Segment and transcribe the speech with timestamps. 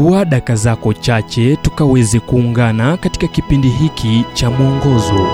[0.00, 5.26] chukua daka zako chache tukaweze kuungana katika kipindi hiki cha mwongozo.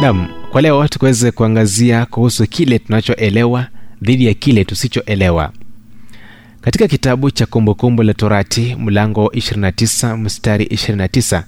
[0.00, 3.66] Nam kwa leo tukaweze kuangazia kuhusu kile tunachoelewa
[4.02, 5.52] dhidi ya kile tusichoelewa.
[6.60, 11.42] Katika kitabu cha kumbukumbu la torati mlango 29 mstari 29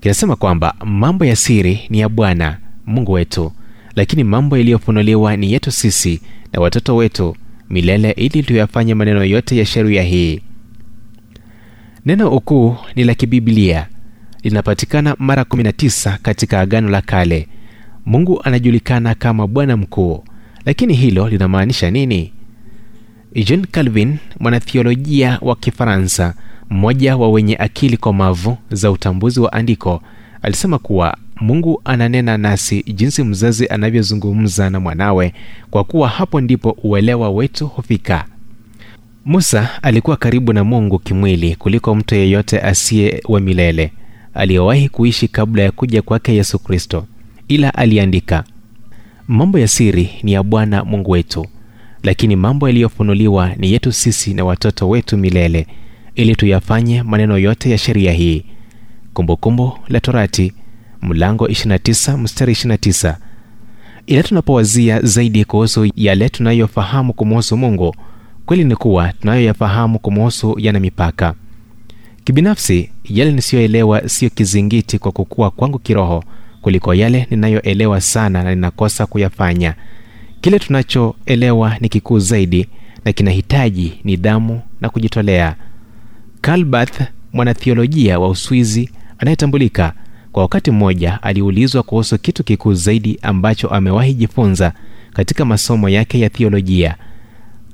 [0.00, 3.52] kinasema kwamba mambo ya siri ni ya bwana mungu wetu
[3.96, 6.20] lakini mambo yaliyofunuliwa ni yetu sisi
[6.52, 7.36] na watoto wetu
[7.70, 10.40] milele ili tuyafanye maneno yote ya sheria hii.
[12.06, 13.86] Neno ukuu ni la kibiblia.
[14.42, 17.48] Linapatikana mara 19 katika agano la kale.
[18.06, 20.24] Mungu anajulikana kama bwana mkuu.
[20.64, 22.32] Lakini hilo linamaanisha nini?
[23.44, 26.34] Jean calvin mwanathiolojia wa kifaransa
[26.70, 30.02] mmoja wa wenye akili komavu za utambuzi wa andiko
[30.42, 35.32] alisema kuwa mungu ananena nasi jinsi mzazi anavyozungumza na mwanawe
[35.70, 38.24] kwa kuwa hapo ndipo uelewa wetu hufika.
[39.24, 43.92] Musa alikuwa karibu na mungu kimwili kuliko mtu yeyote asiye wa milele
[44.34, 47.06] aliyewahi kuishi kabla ya kuja kwake yesu kristo
[47.48, 48.44] ila aliandika
[49.28, 51.46] mambo ya siri ni ya bwana mungu wetu
[52.02, 55.66] lakini mambo yaliyofunuliwa ni yetu sisi na watoto wetu milele
[56.14, 58.44] ili tuyafanye maneno yote ya sheria hii.
[59.14, 60.52] Kumbukumbu la torati
[61.02, 63.16] mlango 29 mstari 29
[64.06, 67.94] ila tunapowazia zaidi kuhusu yale tunayofahamu kumuhusu mungu
[68.46, 71.34] kweli ni kuwa tunayoyafahamu kumuhusu yana mipaka.
[72.24, 76.24] Kibinafsi yale nisiyoelewa siyo kizingiti kwa kukua kwangu kiroho
[76.62, 79.74] kuliko yale ninayoelewa sana na ninakosa kuyafanya.
[80.40, 82.66] Kile tunachoelewa ni kikuu zaidi
[83.04, 85.56] na kinahitaji nidhamu na kujitolea.
[86.40, 87.00] Kalbath
[87.32, 89.92] mwanathiolojia wa uswizi anayetambulika
[90.32, 94.72] kwa wakati mmoja aliulizwa kuhusu kitu kikuu zaidi ambacho amewahi jifunza
[95.12, 96.96] katika masomo yake ya thiolojia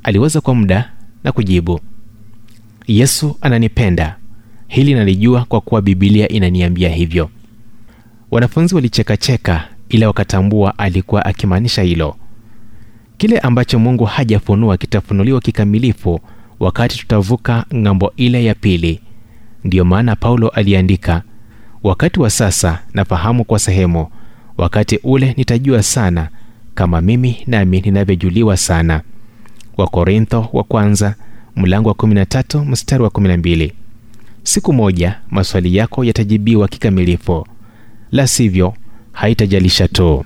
[0.02, 0.92] aliweza kwa muda
[1.24, 1.80] na kujibu
[2.86, 4.16] yesu ananipenda.
[4.68, 7.30] Hili nalijua kwa kuwa bibilia inaniambia hivyo.
[8.30, 12.16] Wanafunzi walichekacheka ila wakatambua alikuwa akimaanisha hilo.
[13.18, 16.20] Kile ambacho mungu hajafunua kitafunuliwa kikamilifu
[16.60, 19.00] wakati tutavuka ng'ambo ile ya pili.
[19.64, 21.22] Ndiyo maana paulo aliandika
[21.86, 24.06] wakati wa sasa nafahamu kwa sehemu.
[24.58, 26.28] Wakati ule nitajua sana
[26.74, 29.00] kama mimi nami ninavyojuliwa sana.
[29.76, 31.14] Wakorintho wa kwanza
[31.56, 33.72] mlango wa 13 mstari wa 12
[34.42, 37.46] siku moja maswali yako yatajibiwa kikamilifu.
[38.12, 38.74] La sivyo
[39.12, 40.24] haitajalisha tu.